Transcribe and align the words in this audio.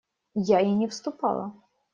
Я 0.49 0.61
и 0.61 0.71
не 0.71 0.87
вступала. 0.87 1.53